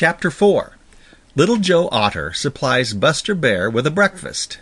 Chapter 0.00 0.30
4 0.30 0.76
Little 1.34 1.56
Joe 1.56 1.88
Otter 1.90 2.32
Supplies 2.32 2.92
Buster 2.92 3.34
Bear 3.34 3.68
with 3.68 3.84
a 3.84 3.90
Breakfast 3.90 4.60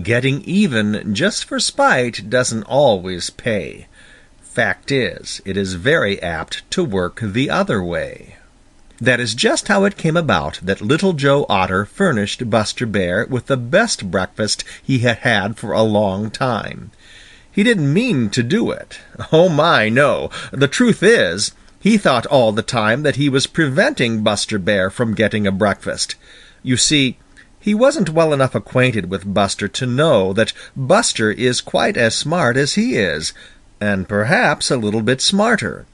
Getting 0.00 0.42
even 0.42 1.12
just 1.12 1.46
for 1.46 1.58
spite 1.58 2.30
doesn't 2.30 2.62
always 2.62 3.30
pay. 3.30 3.88
Fact 4.40 4.92
is, 4.92 5.42
it 5.44 5.56
is 5.56 5.74
very 5.74 6.22
apt 6.22 6.62
to 6.70 6.84
work 6.84 7.18
the 7.20 7.50
other 7.50 7.82
way. 7.82 8.36
That 9.00 9.18
is 9.18 9.34
just 9.34 9.66
how 9.66 9.82
it 9.82 9.96
came 9.96 10.16
about 10.16 10.60
that 10.62 10.80
Little 10.80 11.14
Joe 11.14 11.44
Otter 11.48 11.84
furnished 11.84 12.48
Buster 12.48 12.86
Bear 12.86 13.26
with 13.28 13.46
the 13.46 13.56
best 13.56 14.12
breakfast 14.12 14.62
he 14.80 15.00
had 15.00 15.18
had 15.18 15.56
for 15.56 15.72
a 15.72 15.82
long 15.82 16.30
time. 16.30 16.92
He 17.50 17.64
didn't 17.64 17.92
mean 17.92 18.30
to 18.30 18.44
do 18.44 18.70
it. 18.70 19.00
Oh 19.32 19.48
my, 19.48 19.88
no. 19.88 20.30
The 20.52 20.68
truth 20.68 21.02
is, 21.02 21.50
he 21.84 21.98
thought 21.98 22.24
all 22.28 22.50
the 22.50 22.62
time 22.62 23.02
that 23.02 23.16
he 23.16 23.28
was 23.28 23.46
preventing 23.46 24.22
Buster 24.22 24.58
Bear 24.58 24.88
from 24.88 25.12
getting 25.12 25.46
a 25.46 25.52
breakfast. 25.52 26.14
You 26.62 26.78
see, 26.78 27.18
he 27.60 27.74
wasn't 27.74 28.08
well 28.08 28.32
enough 28.32 28.54
acquainted 28.54 29.10
with 29.10 29.34
Buster 29.34 29.68
to 29.68 29.84
know 29.84 30.32
that 30.32 30.54
Buster 30.74 31.30
is 31.30 31.60
quite 31.60 31.98
as 31.98 32.14
smart 32.14 32.56
as 32.56 32.72
he 32.72 32.96
is, 32.96 33.34
and 33.82 34.08
perhaps 34.08 34.70
a 34.70 34.78
little 34.78 35.02
bit 35.02 35.20
smarter. 35.20 35.84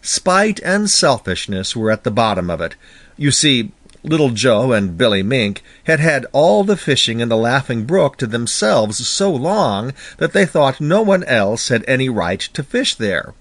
Spite 0.00 0.58
and 0.60 0.88
selfishness 0.88 1.76
were 1.76 1.90
at 1.90 2.04
the 2.04 2.10
bottom 2.10 2.48
of 2.48 2.62
it. 2.62 2.74
You 3.18 3.30
see, 3.30 3.72
Little 4.02 4.30
Joe 4.30 4.72
and 4.72 4.96
Billy 4.96 5.22
Mink 5.22 5.62
had 5.84 6.00
had 6.00 6.24
all 6.32 6.64
the 6.64 6.78
fishing 6.78 7.20
in 7.20 7.28
the 7.28 7.36
Laughing 7.36 7.84
Brook 7.84 8.16
to 8.16 8.26
themselves 8.26 9.06
so 9.06 9.30
long 9.30 9.92
that 10.16 10.32
they 10.32 10.46
thought 10.46 10.80
no 10.80 11.02
one 11.02 11.24
else 11.24 11.68
had 11.68 11.84
any 11.86 12.08
right 12.08 12.40
to 12.40 12.62
fish 12.62 12.94
there. 12.94 13.34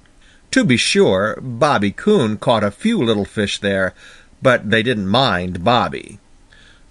To 0.51 0.63
be 0.63 0.77
sure, 0.77 1.37
Bobby 1.41 1.91
Coon 1.91 2.37
caught 2.37 2.63
a 2.63 2.71
few 2.71 2.97
little 3.03 3.25
fish 3.25 3.59
there, 3.59 3.93
but 4.41 4.69
they 4.71 4.81
didn't 4.81 5.07
mind 5.07 5.63
Bobby. 5.63 6.19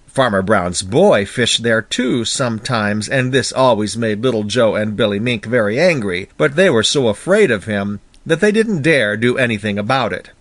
Farmer 0.07 0.41
Brown's 0.41 0.81
boy 0.81 1.25
fished 1.25 1.63
there 1.63 1.81
too 1.81 2.25
sometimes, 2.25 3.09
and 3.09 3.31
this 3.31 3.51
always 3.51 3.97
made 3.97 4.21
Little 4.23 4.43
Joe 4.43 4.75
and 4.75 4.95
Billy 4.95 5.19
Mink 5.19 5.45
very 5.45 5.79
angry, 5.79 6.29
but 6.37 6.55
they 6.55 6.69
were 6.69 6.83
so 6.83 7.09
afraid 7.09 7.51
of 7.51 7.65
him 7.65 7.99
that 8.25 8.39
they 8.39 8.51
didn't 8.51 8.81
dare 8.81 9.17
do 9.17 9.37
anything 9.37 9.77
about 9.77 10.13
it. 10.13 10.31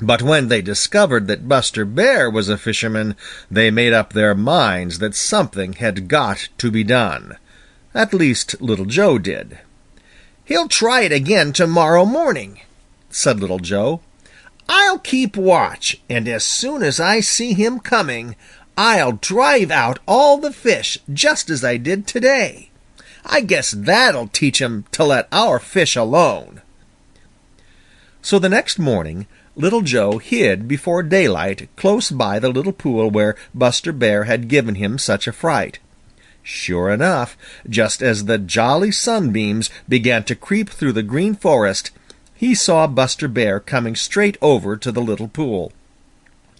But 0.00 0.22
when 0.22 0.48
they 0.48 0.62
discovered 0.62 1.26
that 1.26 1.48
Buster 1.48 1.84
Bear 1.84 2.30
was 2.30 2.48
a 2.48 2.56
fisherman, 2.56 3.14
they 3.50 3.70
made 3.70 3.92
up 3.92 4.12
their 4.12 4.34
minds 4.34 5.00
that 5.00 5.14
something 5.14 5.74
had 5.74 6.08
got 6.08 6.48
to 6.58 6.70
be 6.70 6.84
done. 6.84 7.36
At 7.94 8.14
least 8.14 8.60
Little 8.60 8.84
Joe 8.84 9.18
did. 9.18 9.58
He'll 10.48 10.66
try 10.66 11.02
it 11.02 11.12
again 11.12 11.52
tomorrow 11.52 12.06
morning, 12.06 12.62
said 13.10 13.38
Little 13.38 13.58
Joe. 13.58 14.00
I'll 14.66 14.98
keep 14.98 15.36
watch, 15.36 16.00
and 16.08 16.26
as 16.26 16.42
soon 16.42 16.82
as 16.82 16.98
I 16.98 17.20
see 17.20 17.52
him 17.52 17.80
coming, 17.80 18.34
I'll 18.74 19.12
drive 19.12 19.70
out 19.70 19.98
all 20.08 20.38
the 20.38 20.50
fish 20.50 20.96
just 21.12 21.50
as 21.50 21.62
I 21.62 21.76
did 21.76 22.06
today. 22.06 22.70
I 23.26 23.42
guess 23.42 23.72
that'll 23.72 24.28
teach 24.28 24.58
him 24.58 24.86
to 24.92 25.04
let 25.04 25.28
our 25.30 25.58
fish 25.58 25.96
alone. 25.96 26.62
So 28.22 28.38
the 28.38 28.48
next 28.48 28.78
morning 28.78 29.26
Little 29.54 29.82
Joe 29.82 30.16
hid 30.16 30.66
before 30.66 31.02
daylight 31.02 31.68
close 31.76 32.10
by 32.10 32.38
the 32.38 32.48
little 32.48 32.72
pool 32.72 33.10
where 33.10 33.36
Buster 33.54 33.92
Bear 33.92 34.24
had 34.24 34.48
given 34.48 34.76
him 34.76 34.96
such 34.96 35.28
a 35.28 35.32
fright. 35.32 35.78
Sure 36.50 36.88
enough, 36.88 37.36
just 37.68 38.00
as 38.00 38.24
the 38.24 38.38
jolly 38.38 38.90
sunbeams 38.90 39.68
began 39.86 40.24
to 40.24 40.34
creep 40.34 40.70
through 40.70 40.94
the 40.94 41.02
Green 41.02 41.34
Forest, 41.34 41.90
he 42.34 42.54
saw 42.54 42.86
Buster 42.86 43.28
Bear 43.28 43.60
coming 43.60 43.94
straight 43.94 44.38
over 44.40 44.74
to 44.74 44.90
the 44.90 45.02
little 45.02 45.28
pool. 45.28 45.72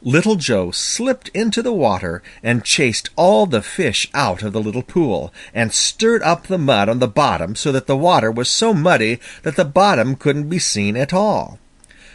Little 0.02 0.36
Joe 0.36 0.72
slipped 0.72 1.30
into 1.30 1.62
the 1.62 1.72
water 1.72 2.22
and 2.42 2.66
chased 2.66 3.08
all 3.16 3.46
the 3.46 3.62
fish 3.62 4.10
out 4.12 4.42
of 4.42 4.52
the 4.52 4.60
little 4.60 4.82
pool, 4.82 5.32
and 5.54 5.72
stirred 5.72 6.22
up 6.22 6.48
the 6.48 6.58
mud 6.58 6.90
on 6.90 6.98
the 6.98 7.08
bottom 7.08 7.54
so 7.54 7.72
that 7.72 7.86
the 7.86 7.96
water 7.96 8.30
was 8.30 8.50
so 8.50 8.74
muddy 8.74 9.18
that 9.42 9.56
the 9.56 9.64
bottom 9.64 10.16
couldn't 10.16 10.50
be 10.50 10.58
seen 10.58 10.98
at 10.98 11.14
all. 11.14 11.58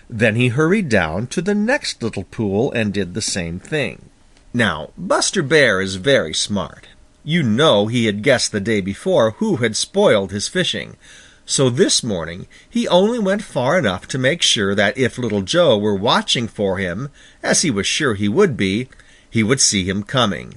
Then 0.08 0.36
he 0.36 0.50
hurried 0.50 0.90
down 0.90 1.26
to 1.28 1.42
the 1.42 1.56
next 1.56 2.04
little 2.04 2.26
pool 2.26 2.72
and 2.74 2.94
did 2.94 3.16
the 3.16 3.22
same 3.22 3.60
thing. 3.60 4.10
Now 4.54 4.92
Buster 4.96 5.42
Bear 5.42 5.82
is 5.82 5.96
very 5.96 6.36
smart. 6.36 6.86
You 7.26 7.42
know 7.42 7.88
he 7.88 8.06
had 8.06 8.22
guessed 8.22 8.52
the 8.52 8.60
day 8.60 8.82
before 8.82 9.32
who 9.38 9.58
had 9.58 9.78
spoiled 9.78 10.32
his 10.32 10.50
fishing. 10.50 10.98
So 11.46 11.70
this 11.70 12.04
morning 12.04 12.48
he 12.70 12.86
only 12.88 13.18
went 13.18 13.44
far 13.44 13.78
enough 13.78 14.10
to 14.10 14.18
make 14.18 14.42
sure 14.42 14.76
that 14.76 14.98
if 14.98 15.18
Little 15.18 15.42
Joe 15.42 15.78
were 15.78 15.96
watching 15.96 16.50
for 16.50 16.80
him, 16.80 17.10
as 17.42 17.62
he 17.62 17.72
was 17.72 17.88
sure 17.88 18.16
he 18.16 18.28
would 18.28 18.58
be, 18.58 18.90
he 19.30 19.42
would 19.42 19.62
see 19.62 19.86
him 19.86 20.04
coming. 20.04 20.56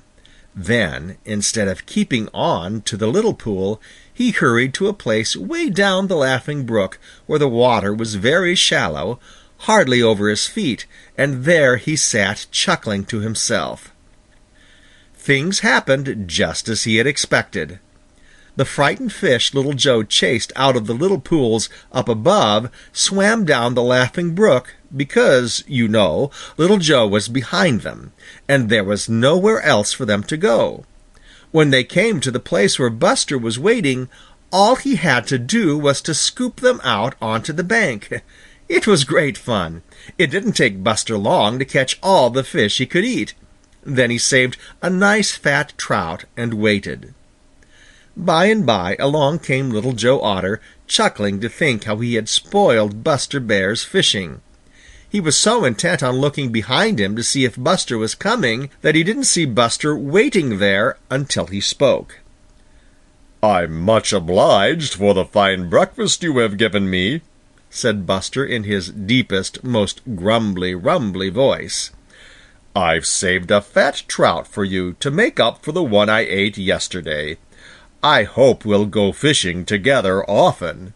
Then, 0.56 1.19
instead 1.25 1.69
of 1.69 1.87
keeping 1.87 2.28
on 2.34 2.81
to 2.83 2.97
the 2.97 3.06
little 3.06 3.34
pool, 3.34 3.81
he 4.12 4.33
hurried 4.33 4.75
to 4.75 4.88
a 4.88 4.93
place 4.93 5.37
way 5.37 5.71
down 5.71 6.09
the 6.09 6.16
Laughing 6.16 6.66
Brook 6.66 6.98
where 7.27 7.38
the 7.38 7.48
water 7.48 7.94
was 7.94 8.16
very 8.16 8.56
shallow, 8.56 9.21
hardly 9.59 10.03
over 10.03 10.28
his 10.28 10.48
feet, 10.48 10.87
and 11.16 11.44
there 11.44 11.77
he 11.77 11.94
sat 11.94 12.47
chuckling 12.50 13.04
to 13.04 13.21
himself 13.21 13.93
things 15.26 15.59
happened 15.59 16.28
just 16.28 16.69
as 16.69 16.84
he 16.84 16.98
had 16.98 17.06
expected. 17.06 17.81
The 18.54 18.64
frightened 18.64 19.12
fish 19.12 19.53
Little 19.53 19.72
Joe 19.72 20.04
chased 20.04 20.53
out 20.54 20.76
of 20.76 20.87
the 20.87 20.94
little 20.94 21.19
pools 21.19 21.69
up 21.91 22.09
above 22.09 22.70
swam 22.92 23.44
down 23.44 23.75
the 23.75 23.82
Laughing 23.82 24.36
Brook 24.36 24.76
because, 24.97 25.65
you 25.66 25.88
know, 25.88 26.31
Little 26.56 26.78
Joe 26.78 27.09
was 27.09 27.26
behind 27.26 27.81
them, 27.81 28.12
and 28.48 28.69
there 28.69 28.84
was 28.84 29.09
nowhere 29.09 29.60
else 29.62 29.92
for 29.92 30.04
them 30.04 30.22
to 30.22 30.36
go. 30.36 30.84
When 31.50 31.70
they 31.70 31.82
came 31.82 32.20
to 32.20 32.31
the 32.31 32.38
place 32.38 32.78
where 32.78 32.88
Buster 32.88 33.36
was 33.36 33.59
waiting, 33.59 34.09
all 34.53 34.76
he 34.76 34.94
had 34.94 35.26
to 35.26 35.38
do 35.41 35.76
was 35.76 36.00
to 36.03 36.15
scoop 36.15 36.60
them 36.60 36.81
out 36.84 37.16
onto 37.20 37.53
the 37.53 37.65
bank. 37.65 38.22
It 38.69 38.86
was 38.86 39.03
great 39.03 39.36
fun. 39.36 39.82
It 40.19 40.31
didn't 40.31 40.53
take 40.53 40.84
Buster 40.84 41.19
long 41.19 41.59
to 41.59 41.65
catch 41.65 41.98
all 42.00 42.31
the 42.31 42.44
fish 42.44 42.78
he 42.78 42.86
could 42.86 43.04
eat. 43.04 43.34
Then 43.88 44.10
he 44.10 44.19
saved 44.19 44.56
a 44.82 44.91
nice 44.91 45.36
fat 45.36 45.72
trout 45.78 46.24
and 46.36 46.54
waited. 46.54 47.14
By 48.16 48.47
and 48.47 48.66
by 48.66 48.97
along 48.98 49.38
came 49.38 49.70
Little 49.70 49.92
Joe 49.92 50.20
Otter, 50.22 50.60
chuckling 50.88 51.41
to 51.41 51.48
think 51.48 51.84
how 51.84 51.98
he 51.98 52.14
had 52.14 52.28
spoiled 52.28 53.04
Buster 53.04 53.38
Bear's 53.38 53.84
fishing. 53.84 54.41
He 55.08 55.20
was 55.20 55.38
so 55.38 55.64
intent 55.64 56.02
on 56.02 56.16
looking 56.16 56.50
behind 56.50 56.98
him 56.98 57.14
to 57.14 57.22
see 57.22 57.44
if 57.44 57.54
Buster 57.56 57.97
was 57.97 58.16
coming 58.16 58.70
that 58.82 58.97
he 58.97 59.04
didn't 59.04 59.24
see 59.24 59.44
Buster 59.44 59.97
waiting 59.97 60.58
there 60.58 60.98
until 61.08 61.47
he 61.47 61.60
spoke. 61.60 62.18
I'm 63.41 63.80
much 63.80 64.12
obliged 64.12 64.94
for 64.94 65.14
the 65.14 65.24
fine 65.24 65.70
breakfast 65.70 66.24
you 66.24 66.36
have 66.38 66.58
given 66.58 66.91
me, 66.91 67.20
said 67.70 68.04
Buster 68.04 68.44
in 68.44 68.64
his 68.64 68.91
deepest, 68.91 69.62
most 69.62 70.00
grumbly 70.16 70.74
rumbly 70.74 71.28
voice. 71.28 71.92
I've 72.76 73.06
saved 73.06 73.50
a 73.50 73.62
fat 73.62 74.03
trout 74.06 74.47
for 74.47 74.62
you 74.62 74.92
to 75.00 75.10
make 75.10 75.41
up 75.41 75.64
for 75.64 75.72
the 75.72 75.82
one 75.82 76.10
I 76.10 76.20
ate 76.20 76.59
yesterday. 76.59 77.38
I 78.03 78.25
hope 78.25 78.66
we'll 78.66 78.84
go 78.84 79.12
fishing 79.12 79.64
together 79.64 80.22
often. 80.28 80.92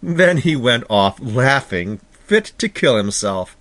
Then 0.00 0.36
he 0.36 0.54
went 0.54 0.84
off 0.88 1.18
laughing, 1.20 1.98
fit 2.12 2.52
to 2.58 2.68
kill 2.68 2.96
himself. 2.96 3.56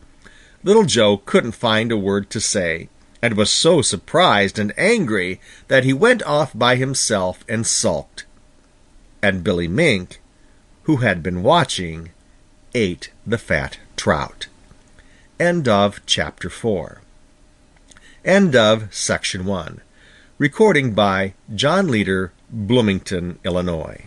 Little 0.63 0.83
Joe 0.83 1.17
couldn't 1.17 1.53
find 1.53 1.91
a 1.91 1.97
word 1.97 2.29
to 2.29 2.39
say, 2.39 2.88
and 3.19 3.35
was 3.35 3.49
so 3.49 3.81
surprised 3.81 4.59
and 4.59 4.71
angry 4.77 5.41
that 5.69 5.83
he 5.83 5.91
went 5.91 6.21
off 6.27 6.51
by 6.55 6.75
himself 6.75 7.43
and 7.49 7.65
sulked. 7.65 8.25
And 9.23 9.43
Billy 9.43 9.67
Mink, 9.67 10.21
who 10.83 10.97
had 10.97 11.23
been 11.23 11.41
watching, 11.41 12.11
ate 12.75 13.09
the 13.25 13.39
fat 13.39 13.79
trout. 13.95 14.45
End 15.39 15.68
of 15.68 16.06
chapter 16.06 16.51
4 16.51 17.01
End 18.29 18.55
of 18.55 18.93
section 18.93 19.43
one. 19.43 19.81
Recording 20.37 20.93
by 20.93 21.33
John 21.55 21.87
Leader, 21.87 22.31
Bloomington, 22.51 23.39
Illinois. 23.43 24.05